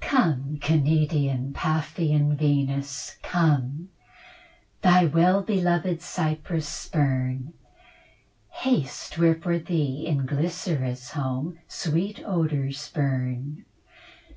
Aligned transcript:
Come, 0.00 0.58
Cnidian, 0.60 1.52
Paphian 1.52 2.36
Venus, 2.36 3.18
come, 3.22 3.90
Thy 4.82 5.04
well 5.04 5.42
beloved 5.42 6.02
Cyprus 6.02 6.66
spurn, 6.68 7.52
Haste, 8.48 9.16
where 9.16 9.36
for 9.36 9.60
thee 9.60 10.02
in 10.08 10.26
Glycera's 10.26 11.12
home 11.12 11.60
Sweet 11.68 12.20
odours 12.24 12.90
burn. 12.92 13.64